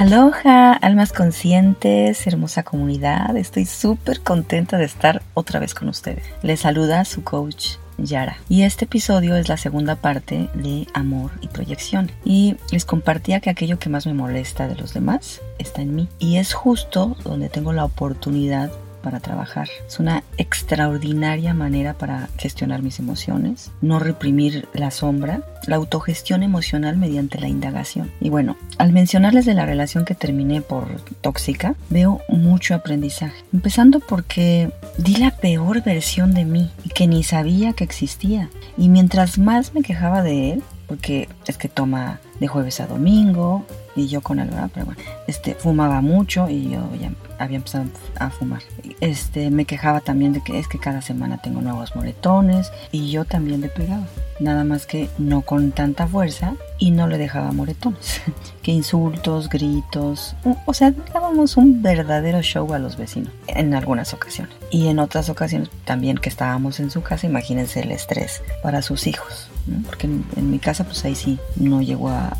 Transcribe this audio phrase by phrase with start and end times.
[0.00, 3.36] Aloha, almas conscientes, hermosa comunidad.
[3.36, 6.24] Estoy súper contenta de estar otra vez con ustedes.
[6.42, 8.36] Les saluda su coach Yara.
[8.48, 12.10] Y este episodio es la segunda parte de amor y proyección.
[12.24, 16.08] Y les compartía que aquello que más me molesta de los demás está en mí.
[16.18, 18.72] Y es justo donde tengo la oportunidad
[19.02, 19.68] para trabajar.
[19.86, 26.96] Es una extraordinaria manera para gestionar mis emociones, no reprimir la sombra, la autogestión emocional
[26.96, 28.10] mediante la indagación.
[28.20, 33.44] Y bueno, al mencionarles de la relación que terminé por tóxica, veo mucho aprendizaje.
[33.52, 38.48] Empezando porque di la peor versión de mí y que ni sabía que existía.
[38.76, 43.64] Y mientras más me quejaba de él, porque es que toma de jueves a domingo
[43.94, 44.70] y yo con él, ¿verdad?
[44.74, 47.84] Pero bueno, este, fumaba mucho y yo ya había empezado
[48.18, 48.62] a fumar.
[49.00, 53.24] Este, me quejaba también de que es que cada semana tengo nuevos moretones y yo
[53.24, 54.06] también le pegaba.
[54.40, 58.20] Nada más que no con tanta fuerza y no le dejaba moretones.
[58.62, 60.34] que insultos, gritos,
[60.66, 64.54] o sea, dábamos un verdadero show a los vecinos en algunas ocasiones.
[64.70, 69.06] Y en otras ocasiones también que estábamos en su casa, imagínense el estrés para sus
[69.06, 69.51] hijos.
[69.86, 72.32] Porque en, mi casa pues ahí sí no llegó a,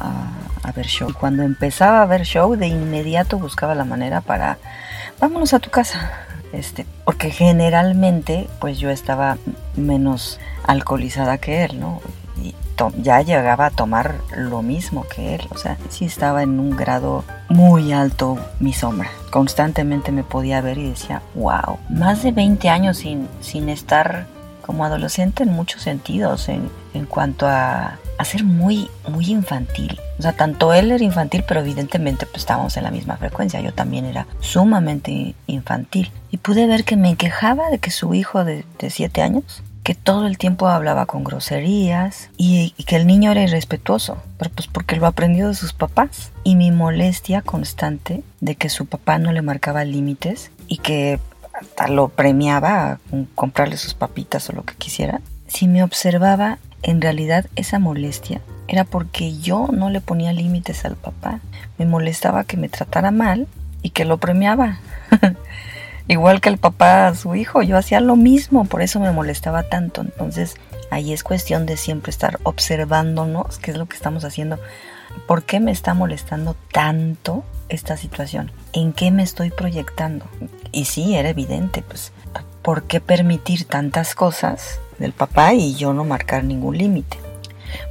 [0.75, 1.12] ver show.
[1.19, 4.59] Cuando empezaba a ver show, de inmediato buscaba la manera para
[5.20, 6.12] vámonos a tu casa.
[6.53, 9.39] Este, porque generalmente pues yo estaba
[9.75, 12.00] menos alcoholizada que él, ¿no?
[12.43, 12.55] Y
[12.98, 17.25] ya llegaba a tomar lo mismo que él, o sea, sí estaba en un grado
[17.48, 19.11] muy alto mi sombra.
[19.31, 24.27] Constantemente me podía ver y decía, wow, más de 20 años sin, sin estar
[24.62, 29.98] como adolescente en muchos sentidos, en, en cuanto a, ser muy, muy infantil.
[30.16, 33.60] O sea, tanto él era infantil, pero evidentemente pues estábamos en la misma frecuencia.
[33.60, 36.12] Yo también era sumamente infantil.
[36.30, 39.94] Y pude ver que me quejaba de que su hijo de, de siete años que
[39.96, 44.69] todo el tiempo hablaba con groserías y, y, que el niño era irrespetuoso, pero pues
[44.69, 46.30] porque lo aprendió de sus papás.
[46.44, 51.19] Y mi molestia constante de que su papá no le marcaba límites y que
[51.89, 55.21] lo premiaba con comprarle sus papitas o lo que quisiera.
[55.47, 60.97] Si me observaba, en realidad esa molestia era porque yo no le ponía límites al
[60.97, 61.41] papá.
[61.78, 63.47] Me molestaba que me tratara mal
[63.83, 64.78] y que lo premiaba.
[66.09, 69.62] Igual que el papá a su hijo, yo hacía lo mismo, por eso me molestaba
[69.62, 70.00] tanto.
[70.00, 70.56] Entonces,
[70.91, 74.59] ahí es cuestión de siempre estar observándonos qué es lo que estamos haciendo.
[75.27, 78.50] ¿Por qué me está molestando tanto esta situación?
[78.73, 80.27] ¿En qué me estoy proyectando?
[80.72, 82.12] Y sí, era evidente, pues,
[82.62, 87.19] ¿por qué permitir tantas cosas del papá y yo no marcar ningún límite?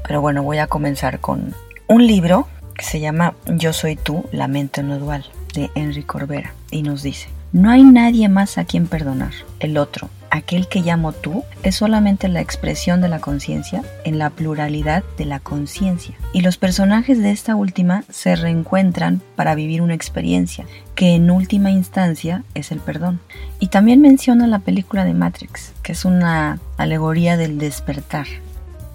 [0.06, 1.53] Pero bueno, voy a comenzar con
[1.88, 6.53] un libro que se llama Yo soy tú, la mente no dual, de Henry Corbera,
[6.72, 11.12] y nos dice, no hay nadie más a quien perdonar, el otro, aquel que llamo
[11.12, 16.16] tú es solamente la expresión de la conciencia en la pluralidad de la conciencia.
[16.34, 21.72] Y los personajes de esta última se reencuentran para vivir una experiencia que en última
[21.72, 23.19] instancia es el perdón.
[23.59, 28.28] Y también menciona la película de Matrix, que es una alegoría del despertar.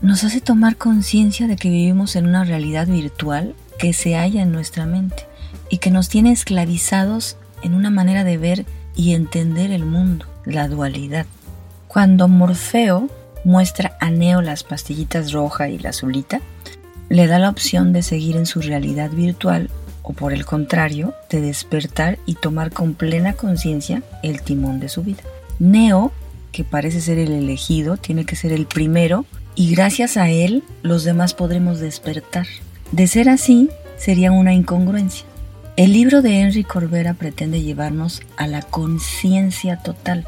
[0.01, 4.53] Nos hace tomar conciencia de que vivimos en una realidad virtual que se halla en
[4.53, 5.27] nuestra mente
[5.69, 10.69] y que nos tiene esclavizados en una manera de ver y entender el mundo la
[10.69, 11.27] dualidad.
[11.89, 13.09] Cuando Morfeo
[13.45, 16.41] muestra a Neo las pastillitas roja y la azulita,
[17.09, 19.71] le da la opción de seguir en su realidad virtual
[20.03, 25.03] o por el contrario, de despertar y tomar con plena conciencia el timón de su
[25.03, 25.23] vida.
[25.59, 26.13] Neo,
[26.53, 29.25] que parece ser el elegido, tiene que ser el primero
[29.57, 32.47] y gracias a él los demás podremos despertar.
[32.93, 35.25] De ser así, sería una incongruencia.
[35.77, 40.27] El libro de Henry Corbera pretende llevarnos a la conciencia total,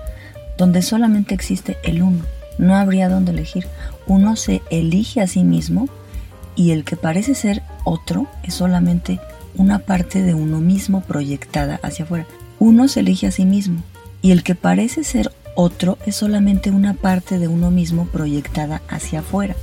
[0.58, 2.22] donde solamente existe el uno.
[2.58, 3.66] No habría dónde elegir.
[4.06, 5.88] Uno se elige a sí mismo
[6.54, 9.20] y el que parece ser otro es solamente
[9.56, 12.26] una parte de uno mismo proyectada hacia afuera.
[12.58, 13.82] Uno se elige a sí mismo
[14.20, 19.20] y el que parece ser otro es solamente una parte de uno mismo proyectada hacia
[19.20, 19.56] afuera,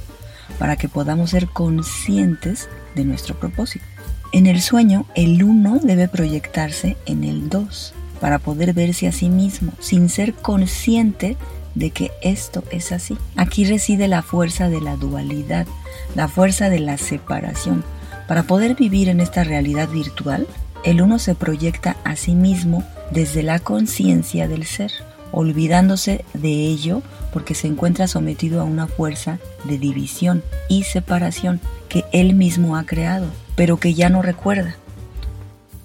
[0.58, 3.86] para que podamos ser conscientes de nuestro propósito.
[4.32, 9.30] En el sueño, el uno debe proyectarse en el dos para poder verse a sí
[9.30, 11.38] mismo sin ser consciente
[11.76, 13.18] de que esto es así.
[13.36, 15.68] Aquí reside la fuerza de la dualidad,
[16.16, 17.84] la fuerza de la separación.
[18.28, 20.48] Para poder vivir en esta realidad virtual,
[20.84, 24.92] el uno se proyecta a sí mismo desde la conciencia del ser,
[25.32, 27.02] olvidándose de ello
[27.34, 32.86] porque se encuentra sometido a una fuerza de división y separación que él mismo ha
[32.86, 34.76] creado pero que ya no recuerda.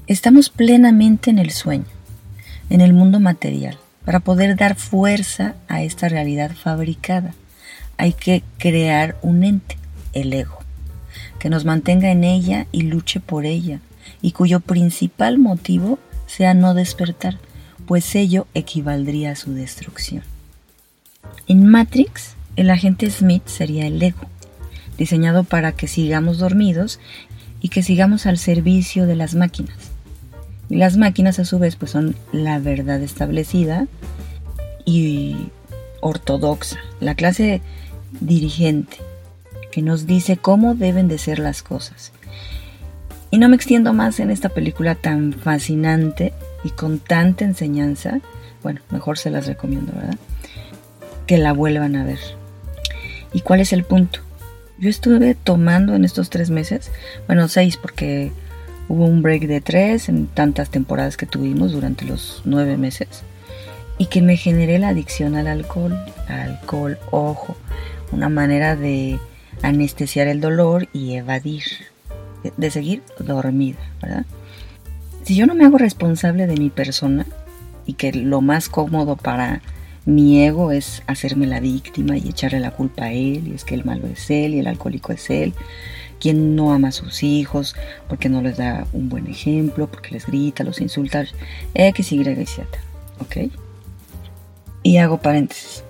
[0.06, 1.86] Estamos plenamente en el sueño,
[2.68, 3.78] en el mundo material.
[4.04, 7.34] Para poder dar fuerza a esta realidad fabricada,
[7.96, 9.76] hay que crear un ente,
[10.12, 10.58] el ego.
[11.38, 13.80] que nos mantenga en ella y luche por ella,
[14.20, 17.38] y cuyo principal motivo sea no despertar,
[17.86, 20.22] pues ello equivaldría a su destrucción.
[21.48, 24.28] En Matrix, el agente Smith sería el ego,
[24.98, 27.00] diseñado para que sigamos dormidos
[27.60, 29.76] y que sigamos al servicio de las máquinas.
[30.68, 33.86] Y las máquinas a su vez pues son la verdad establecida
[34.84, 35.48] y
[36.00, 37.60] ortodoxa, la clase
[38.20, 38.98] dirigente
[39.70, 42.12] que nos dice cómo deben de ser las cosas.
[43.30, 46.32] Y no me extiendo más en esta película tan fascinante
[46.64, 48.20] y con tanta enseñanza.
[48.62, 50.18] Bueno, mejor se las recomiendo, ¿verdad?
[51.26, 52.18] Que la vuelvan a ver.
[53.32, 54.20] ¿Y cuál es el punto?
[54.80, 56.90] Yo estuve tomando en estos tres meses,
[57.26, 58.32] bueno, seis porque
[58.88, 63.22] hubo un break de tres en tantas temporadas que tuvimos durante los nueve meses
[63.98, 65.98] y que me generé la adicción al alcohol,
[66.28, 67.58] alcohol, ojo,
[68.10, 69.20] una manera de
[69.60, 71.64] anestesiar el dolor y evadir,
[72.56, 74.24] de seguir dormida, ¿verdad?
[75.24, 77.26] Si yo no me hago responsable de mi persona
[77.84, 79.60] y que lo más cómodo para
[80.10, 83.74] mi ego es hacerme la víctima y echarle la culpa a él, y es que
[83.74, 85.54] el malo es él y el alcohólico es él,
[86.18, 87.76] quien no ama a sus hijos
[88.08, 91.24] porque no les da un buen ejemplo, porque les grita, los insulta,
[91.74, 92.66] X, Y, Z,
[93.20, 93.52] ¿ok?
[94.82, 95.84] Y hago paréntesis.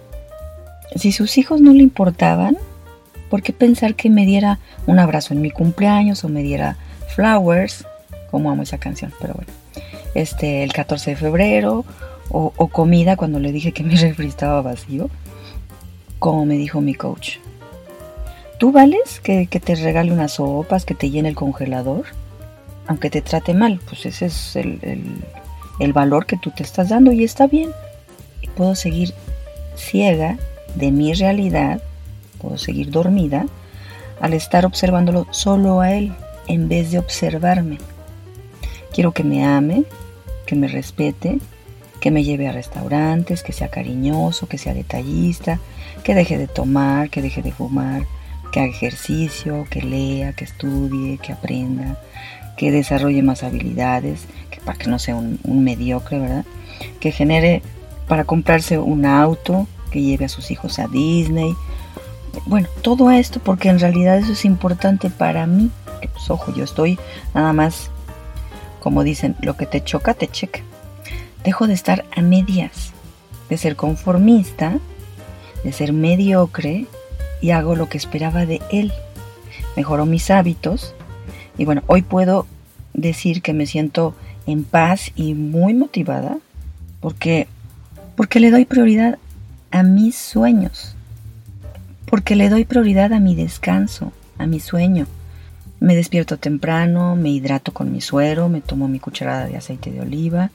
[0.96, 2.58] Si sus hijos no le importaban,
[3.30, 6.76] ¿por qué pensar que me diera un abrazo en mi cumpleaños o me diera
[7.14, 7.86] flowers?
[8.30, 9.52] Como amo esa canción, pero bueno.
[10.14, 11.84] Este, el 14 de febrero,
[12.30, 15.10] o, comida cuando le dije que mi refri estaba vacío.
[16.18, 17.38] Como me dijo mi coach.
[18.58, 22.04] ¿Tú vales que, te regale unas sopas, que te llene el congelador?
[22.86, 27.24] Aunque te trate mal, pues ese es el valor que tú te estás dando y
[27.24, 27.70] está bien
[28.60, 29.14] puedo seguir
[29.76, 30.36] ciega
[30.74, 31.80] de mi realidad,
[32.40, 33.46] puedo seguir dormida
[34.20, 36.12] al estar observándolo solo a él
[36.46, 37.78] en vez de observarme.
[38.92, 39.84] Quiero que me ame,
[40.46, 41.38] que me respete,
[42.00, 45.60] que me lleve a restaurantes, que sea cariñoso, que sea detallista,
[46.02, 48.06] que deje de tomar, que deje de fumar,
[48.50, 51.98] que haga ejercicio, que lea, que estudie, que aprenda,
[52.56, 56.44] que desarrolle más habilidades, que para que no sea un, mediocre, ¿verdad?
[57.00, 57.62] Que genere
[58.08, 61.54] para comprarse un auto que lleve a sus hijos a Disney.
[62.46, 65.70] Bueno, todo esto porque en realidad eso es importante para mí.
[66.00, 66.98] Pues, ojo, yo estoy
[67.34, 67.90] nada más,
[68.80, 70.60] como dicen, lo que te choca, te checa.
[71.44, 72.92] Dejo de estar a medias,
[73.48, 74.78] de ser conformista,
[75.64, 76.86] de ser mediocre
[77.40, 78.92] y hago lo que esperaba de él.
[79.76, 80.94] Mejoro mis hábitos
[81.56, 82.46] y bueno, hoy puedo
[82.94, 84.14] decir que me siento
[84.46, 86.38] en paz y muy motivada
[87.00, 87.46] porque
[88.16, 89.18] porque le doy prioridad
[89.70, 90.94] a mis sueños,
[92.04, 95.06] porque le doy prioridad a mi descanso, a mi sueño.
[95.80, 100.00] Me despierto temprano, me hidrato con mi suero, me tomo mi cucharada de aceite de
[100.00, 100.50] oliva,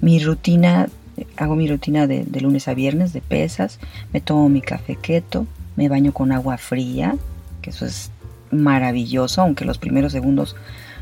[0.00, 0.88] mi rutina,
[1.36, 3.78] hago mi rutina de, lunes a viernes de pesas,
[4.12, 5.46] me tomo mi café keto,
[5.76, 7.16] me baño con agua fría,
[7.60, 8.10] que eso es
[8.50, 10.56] maravilloso, aunque los primeros segundos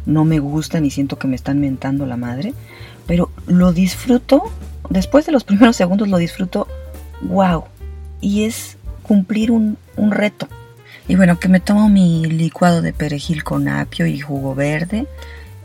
[0.04, 2.54] no me gustan y siento que me están mentando la madre,
[3.06, 4.50] pero lo disfruto
[4.90, 6.68] después de los primeros segundos lo disfruto,
[7.22, 7.64] wow.
[8.20, 10.46] Y es cumplir un, reto.
[11.10, 15.08] Y bueno, que me tomo mi licuado de perejil con apio y jugo verde.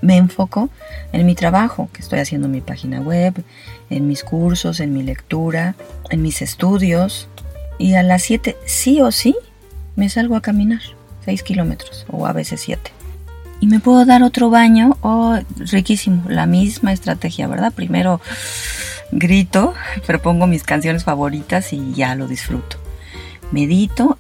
[0.02, 0.72] Me enfoco
[1.14, 3.44] en mi trabajo, que estoy haciendo mi página web,
[3.92, 5.76] en mis cursos, en mi lectura,
[6.10, 7.28] en mis estudios.
[7.78, 9.36] Y a las 7, sí o sí,
[9.96, 10.82] me salgo a caminar
[11.26, 12.92] 6 kilómetros o a veces 7.
[13.60, 17.72] Y me puedo dar otro baño, oh, riquísimo, la misma estrategia, ¿verdad?
[17.72, 18.20] Primero
[19.12, 19.76] grito,
[20.08, 22.78] propongo mis canciones favoritas y ya lo disfruto.
[23.52, 24.18] Medito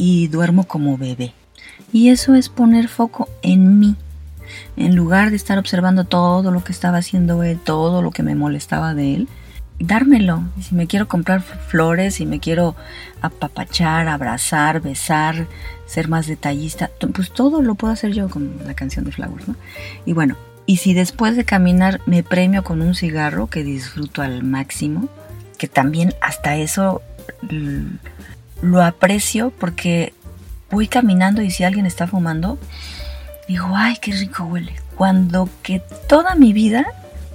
[0.00, 1.34] y duermo como bebé.
[1.92, 3.96] Y eso es poner foco en mí.
[4.78, 8.34] En lugar de estar observando todo lo que estaba haciendo él, todo lo que me
[8.34, 9.28] molestaba de él,
[9.78, 10.42] dármelo.
[10.62, 12.76] si me quiero comprar flores, si me quiero
[13.20, 15.46] apapachar, abrazar, besar,
[15.84, 19.56] ser más detallista, pues todo lo puedo hacer yo con la canción de Flowers, ¿no?
[20.06, 24.44] Y bueno, y si después de caminar me premio con un cigarro que disfruto al
[24.44, 25.10] máximo,
[25.58, 27.02] que también hasta eso
[28.62, 30.12] lo aprecio porque
[30.70, 32.58] voy caminando y si alguien está fumando,
[33.48, 34.74] digo, ay, qué rico huele.
[34.96, 36.86] Cuando que toda mi vida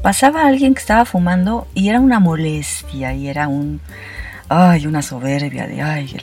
[0.02, 3.82] pasaba alguien que estaba fumando y era una molestia y era un,
[4.50, 6.16] ay, una soberbia de, ay,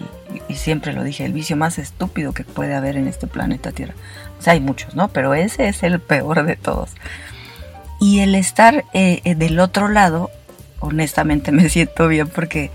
[0.48, 3.94] y siempre lo dije, el vicio más estúpido que puede haber en este planeta Tierra.
[4.38, 5.08] O sea, hay muchos, ¿no?
[5.08, 6.90] Pero ese es el peor de todos.
[8.00, 10.30] Y el estar eh, eh, del otro lado,
[10.80, 12.70] honestamente me siento bien porque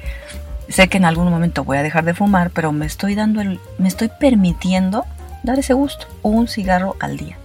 [0.70, 3.60] sé que en algún momento voy a dejar de fumar, pero me estoy dando el,
[3.78, 5.06] me estoy permitiendo
[5.44, 7.38] dar ese gusto, un cigarro al día.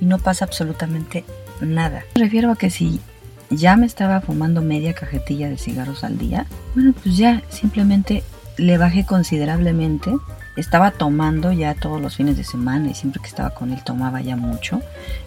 [0.00, 1.24] Y no pasa absolutamente
[1.60, 2.04] nada.
[2.16, 3.00] Me refiero a que si
[3.50, 8.22] ya me estaba fumando media cajetilla de cigarros al día, bueno, pues ya simplemente
[8.56, 10.10] le bajé considerablemente.
[10.58, 14.20] Estaba tomando ya todos los fines de semana y siempre que estaba con él tomaba
[14.20, 14.80] ya mucho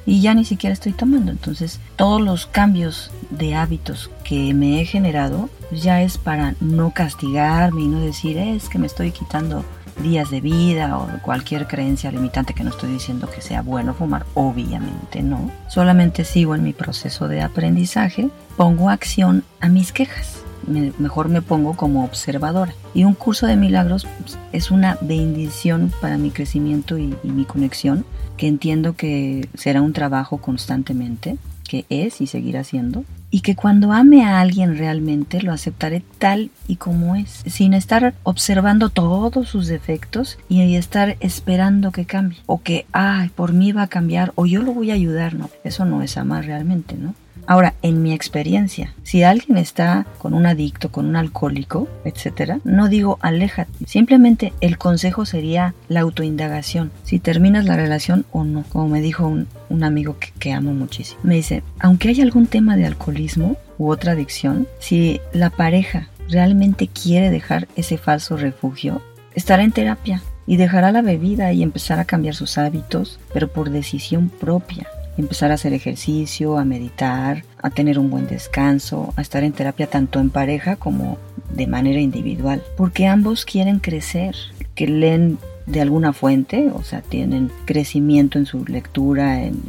[0.06, 1.32] y ya ni siquiera estoy tomando.
[1.32, 6.92] Entonces todos los cambios de hábitos que me he generado pues ya es para no
[6.92, 9.64] castigarme y no decir es que me estoy quitando
[10.02, 14.26] días de vida o cualquier creencia limitante que no estoy diciendo que sea bueno fumar,
[14.34, 15.52] obviamente no.
[15.70, 20.41] Solamente sigo en mi proceso de aprendizaje, pongo acción a mis quejas.
[20.68, 22.74] Mejor me pongo como observadora.
[22.94, 28.06] Y un curso de milagros pues, es una bendición para mi crecimiento y mi conexión,
[28.38, 31.38] que entiendo que será un trabajo constantemente,
[31.68, 36.52] que es y seguirá siendo, y que cuando ame a alguien realmente lo aceptaré tal
[36.68, 42.62] y como es, sin estar observando todos sus defectos y estar esperando que cambie o
[42.62, 45.86] que, ay, por mí va a cambiar o yo lo voy a ayudar, no, eso
[45.86, 47.16] no es amar realmente, ¿no?
[47.48, 52.88] Ahora, en mi experiencia, si alguien está con un adicto, con un alcohólico, etcétera, no
[52.88, 53.72] digo aléjate.
[53.86, 56.92] Simplemente el consejo sería la autoindagación.
[57.04, 58.64] Si terminas la relación o no.
[58.70, 59.48] Como me dijo un,
[59.84, 61.20] amigo que, amo muchísimo.
[61.24, 66.88] Me dice, aunque haya algún tema de alcoholismo u otra adicción, si la pareja realmente
[66.88, 69.02] quiere dejar ese falso refugio,
[69.34, 73.70] estará en terapia y dejará la bebida y empezar a cambiar sus hábitos, pero por
[73.70, 74.88] decisión propia
[75.22, 79.88] empezar a hacer ejercicio, a meditar, a tener un buen descanso, a estar en terapia
[79.88, 81.18] tanto en pareja como
[81.54, 84.36] de manera individual, porque ambos quieren crecer,
[84.76, 89.62] que leen de alguna fuente, o sea, tienen crecimiento en su lectura, en,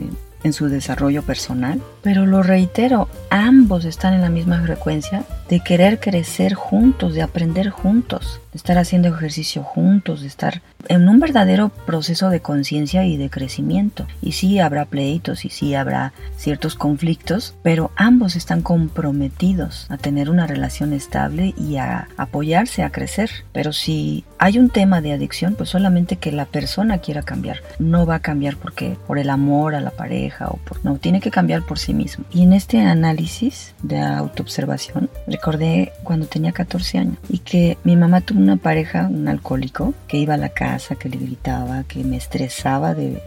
[0.43, 1.81] en su desarrollo personal.
[2.03, 7.71] Pero lo reitero, ambos están en la misma frecuencia de querer crecer juntos, de aprender
[7.71, 13.17] juntos, de estar haciendo ejercicio juntos, de estar en un verdadero proceso de conciencia y
[13.17, 14.07] de crecimiento.
[14.21, 20.31] Y sí habrá pleitos y sí habrá ciertos conflictos, pero ambos están comprometidos a tener
[20.31, 23.31] una relación estable y a apoyarse a crecer.
[23.53, 27.59] Pero si hay un tema de adicción, pues solamente que la persona quiera cambiar.
[27.79, 31.31] No va a cambiar porque por el amor a la pareja o no, tiene que
[31.31, 32.25] cambiar por sí mismo.
[32.33, 38.21] Y en este análisis de autoobservación, recordé cuando tenía 14 años y que mi mamá
[38.21, 42.17] tuvo una pareja, un alcohólico, que iba a la casa que le gritaba, que me
[42.17, 43.23] estresaba de,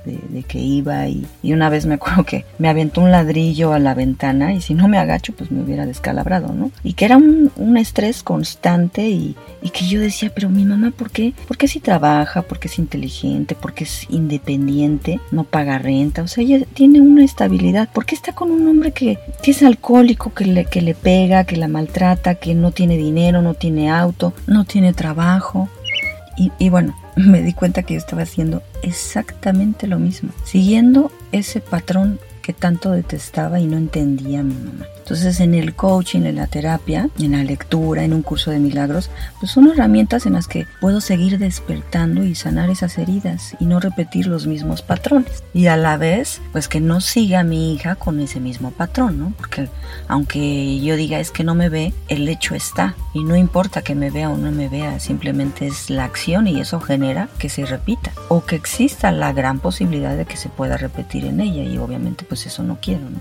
[0.48, 4.54] que iba y, una vez me acuerdo que me aventó un ladrillo a la ventana
[4.54, 6.72] y si no me agacho pues me hubiera descalabrado, ¿no?
[6.84, 9.36] Y que era un, estrés constante y,
[9.74, 11.34] que yo decía, pero mi mamá, ¿por qué?
[11.48, 16.66] Porque si trabaja, porque es inteligente, porque es independiente, no paga renta, o sea, ella
[16.74, 20.82] tiene una estabilidad, ¿por qué está con un hombre que, es alcohólico, que le, que
[20.82, 25.70] le pega, que la maltrata, que no tiene dinero, no tiene auto, no tiene trabajo?
[26.38, 32.20] y, bueno, me di cuenta que yo estaba haciendo exactamente lo mismo, siguiendo ese patrón
[32.42, 34.86] que tanto detestaba y no entendía mi mamá.
[35.06, 39.12] Entonces en el coaching, en la terapia, en la lectura, en un curso de milagros,
[39.40, 43.80] pues son herramientas en las que puedo seguir despertando y sanar esas heridas y no
[43.80, 45.44] repetir los mismos patrones.
[45.54, 49.34] Y a la vez, pues que no siga mi hija con ese mismo patrón, ¿no?
[49.38, 49.70] Porque
[50.08, 52.96] aunque yo diga es que no me ve, el hecho está.
[53.14, 56.60] Y no importa que me vea o no me vea, simplemente es la acción y
[56.60, 58.12] eso genera que se repita.
[58.28, 62.26] O que exista la gran posibilidad de que se pueda repetir en ella y obviamente
[62.26, 63.20] pues eso no quiero, ¿no?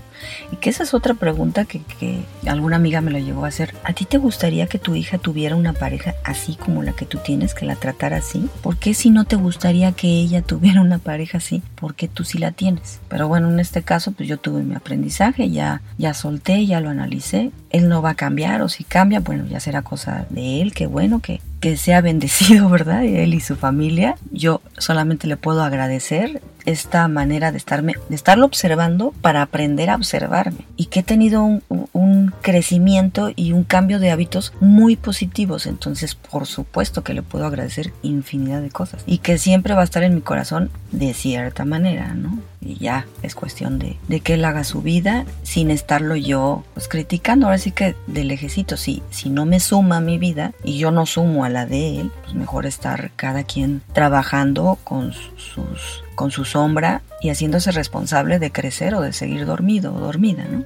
[0.51, 3.73] Y que esa es otra pregunta que que, alguna amiga me lo llevó a hacer.
[3.83, 7.19] ¿A ti te gustaría que tu hija tuviera una pareja así como la que tú
[7.19, 8.49] tienes, que la tratara así?
[8.61, 11.61] ¿Por qué si no te gustaría que ella tuviera una pareja así?
[11.75, 12.99] Porque tú sí la tienes.
[13.09, 16.89] Pero bueno, en este caso, pues yo tuve mi aprendizaje, ya, ya solté, ya lo
[16.89, 17.51] analicé.
[17.69, 20.87] Él no va a cambiar, o si cambia, bueno, ya será cosa de él, qué
[20.87, 23.03] bueno que, que sea bendecido, ¿verdad?
[23.03, 24.15] Él y su familia.
[24.31, 29.95] Yo solamente le puedo agradecer esta manera de estarme, de estarlo observando para aprender a
[29.95, 30.65] observarme.
[30.75, 35.67] Y que he tenido un, un, crecimiento y un cambio de hábitos muy positivos.
[35.67, 39.03] Entonces, por supuesto que le puedo agradecer infinidad de cosas.
[39.05, 42.39] Y que siempre va a estar en mi corazón de cierta manera, ¿no?
[42.65, 46.87] Y ya es cuestión de, de que él haga su vida sin estarlo yo pues,
[46.87, 47.45] criticando.
[47.45, 51.05] Ahora sí que de lejecito, si, si no me suma mi vida y yo no
[51.05, 56.45] sumo a la de él, pues mejor estar cada quien trabajando con sus con su
[56.45, 60.63] sombra y haciéndose responsable de crecer o de seguir dormido o dormida, ¿no?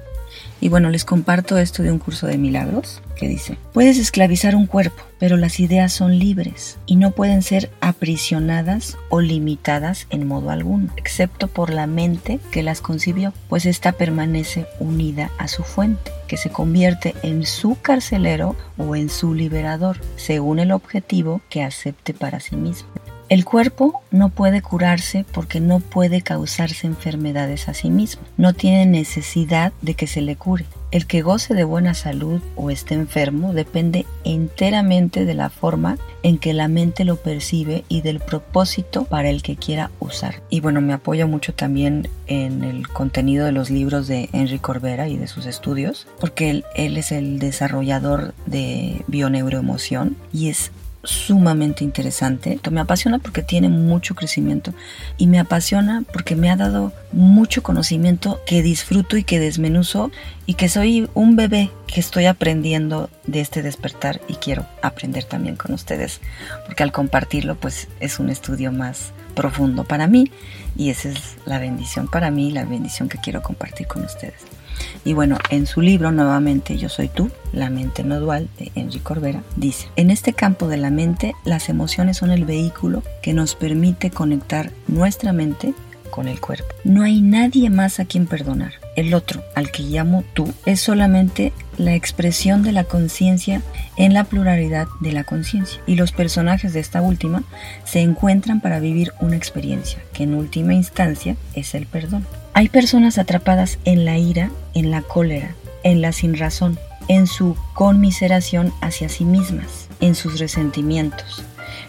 [0.60, 4.66] Y bueno, les comparto esto de un curso de milagros que dice, puedes esclavizar un
[4.66, 10.50] cuerpo, pero las ideas son libres y no pueden ser aprisionadas o limitadas en modo
[10.50, 16.12] alguno, excepto por la mente que las concibió, pues ésta permanece unida a su fuente,
[16.28, 22.12] que se convierte en su carcelero o en su liberador, según el objetivo que acepte
[22.12, 22.88] para sí mismo.
[23.30, 28.22] El cuerpo no puede curarse porque no puede causarse enfermedades a sí mismo.
[28.36, 30.66] No tiene necesidad de que se le cure.
[30.90, 36.38] El que goce de buena salud o esté enfermo depende enteramente de la forma en
[36.38, 40.42] que la mente lo percibe y del propósito para el que quiera usar.
[40.50, 45.06] Y bueno, me apoyo mucho también en el contenido de los libros de Henry Corbera
[45.06, 50.72] y de sus estudios, porque él, él es el desarrollador de bioneuroemoción y es
[51.02, 52.58] sumamente interesante.
[52.70, 54.74] Me apasiona porque tiene mucho crecimiento
[55.16, 60.10] y me apasiona porque me ha dado mucho conocimiento que disfruto y que desmenuzo
[60.46, 65.56] y que soy un bebé que estoy aprendiendo de este despertar y quiero aprender también
[65.56, 66.20] con ustedes
[66.66, 70.30] porque al compartirlo pues es un estudio más profundo para mí
[70.76, 74.59] y esa es la bendición para mí, la bendición que quiero compartir con ustedes.
[75.04, 79.02] Y bueno, en su libro nuevamente Yo soy tú, la mente no dual de Enrique
[79.02, 83.54] Corbera, dice, en este campo de la mente las emociones son el vehículo que nos
[83.54, 85.74] permite conectar nuestra mente
[86.10, 86.74] con el cuerpo.
[86.84, 88.72] No hay nadie más a quien perdonar.
[88.96, 93.62] El otro, al que llamo tú, es solamente la expresión de la conciencia
[93.96, 95.80] en la pluralidad de la conciencia.
[95.86, 97.44] Y los personajes de esta última
[97.84, 102.26] se encuentran para vivir una experiencia, que en última instancia es el perdón.
[102.52, 105.54] Hay personas atrapadas en la ira, en la cólera,
[105.84, 106.78] en la sinrazón,
[107.08, 111.44] en su conmiseración hacia sí mismas, en sus resentimientos.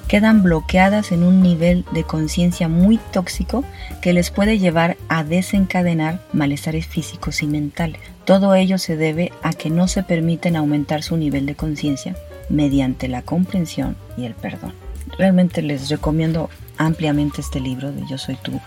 [0.07, 3.63] Quedan bloqueadas en un nivel de conciencia muy tóxico
[4.01, 8.01] que les puede llevar a desencadenar malestares físicos y mentales.
[8.25, 12.15] Todo ello se debe a que no se permiten aumentar su nivel de conciencia
[12.49, 14.73] mediante la comprensión y el perdón.
[15.17, 18.59] Realmente les recomiendo ampliamente este libro de Yo Soy Tú.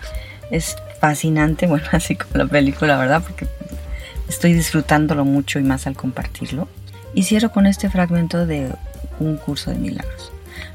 [0.51, 3.23] Es fascinante, bueno, así como la película, ¿verdad?
[3.23, 3.47] Porque
[4.27, 6.67] estoy disfrutándolo mucho y más al compartirlo.
[7.13, 8.69] Y cierro con este fragmento de
[9.19, 10.31] un curso de milagros.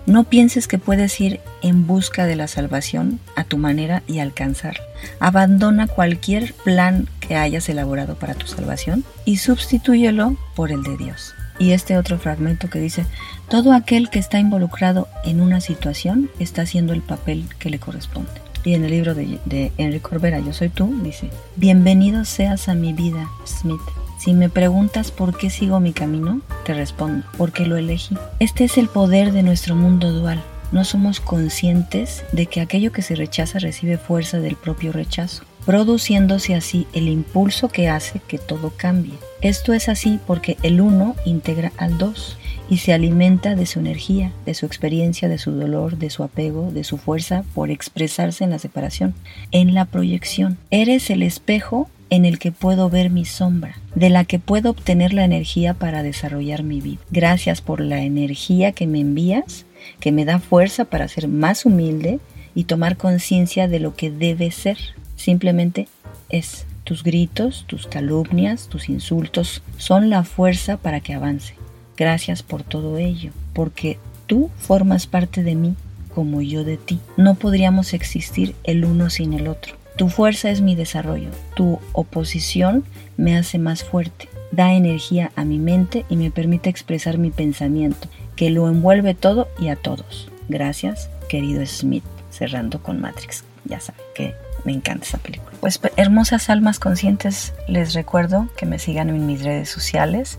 [0.07, 4.83] No pienses que puedes ir en busca de la salvación a tu manera y alcanzarla.
[5.21, 11.35] Abandona cualquier plan que hayas elaborado para tu salvación y sustitúyelo por el de Dios.
[11.59, 13.05] Y este otro fragmento que dice,
[13.49, 18.50] todo aquel que está involucrado en una situación está haciendo el papel que le corresponde.
[18.65, 22.75] Y en el libro de, de Enrique Corbera, Yo Soy Tú, dice, Bienvenido seas a
[22.75, 23.81] mi vida, Smith.
[24.19, 28.19] Si me preguntas por qué sigo mi camino, te respondo, porque lo elegí.
[28.39, 30.45] Este es el poder de nuestro mundo dual.
[30.73, 36.55] No somos conscientes de que aquello que se rechaza recibe fuerza del propio rechazo, produciéndose
[36.55, 39.15] así el impulso que hace que todo cambie.
[39.41, 42.37] Esto es así porque el uno integra al dos
[42.71, 46.71] y se alimenta de su energía, de su experiencia, de su dolor, de su apego,
[46.71, 49.13] de su fuerza por expresarse en la separación,
[49.51, 50.57] en la proyección.
[50.71, 55.13] Eres el espejo en el que puedo ver mi sombra, de la que puedo obtener
[55.13, 57.01] la energía para desarrollar mi vida.
[57.11, 59.67] Gracias por la energía que me envías,
[59.99, 62.21] que me da fuerza para ser más humilde
[62.55, 64.79] y tomar conciencia de lo que debe ser.
[65.17, 65.89] Simplemente
[66.29, 66.67] es.
[66.85, 71.60] Tus gritos, tus calumnias, tus insultos son la fuerza para que avance.
[72.01, 75.75] Gracias por todo ello, porque tú formas parte de mí
[76.15, 76.99] como yo de ti.
[77.19, 79.75] No podríamos existir el uno sin el otro.
[79.97, 82.85] Tu fuerza es mi desarrollo, tu oposición
[83.19, 88.09] me hace más fuerte, da energía a mi mente y me permite expresar mi pensamiento,
[88.35, 90.31] que lo envuelve todo y a todos.
[90.49, 93.45] Gracias, querido Smith, cerrando con Matrix.
[93.67, 94.35] Ya saben que
[94.65, 95.51] me encanta esa película.
[95.61, 100.39] Pues hermosas almas conscientes, les recuerdo que me sigan en mis redes sociales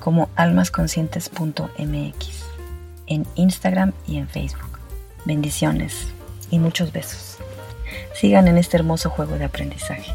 [0.00, 2.44] como almasconscientes.mx
[3.06, 4.78] en Instagram y en Facebook.
[5.26, 6.08] Bendiciones
[6.50, 7.36] y muchos besos.
[8.14, 10.12] Sigan en este hermoso juego de aprendizaje.